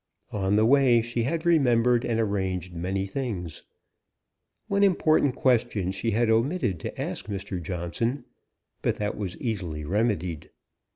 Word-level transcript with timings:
On 0.31 0.55
the 0.55 0.65
way 0.65 0.99
she 1.03 1.21
had 1.21 1.45
remembered 1.45 2.03
and 2.03 2.19
arranged 2.19 2.73
many 2.73 3.05
things: 3.05 3.61
one 4.67 4.81
important 4.81 5.35
question 5.35 5.91
she 5.91 6.09
had 6.09 6.27
omitted 6.27 6.79
to 6.79 6.99
ask 6.99 7.27
Mr. 7.27 7.61
Johnson; 7.61 8.25
but 8.81 8.95
that 8.95 9.15
was 9.15 9.37
easily 9.37 9.85
remedied. 9.85 10.49